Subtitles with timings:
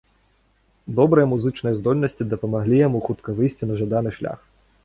[0.99, 4.39] Добрыя музычныя здольнасці дапамаглі яму хутка выйсці на жаданы шлях.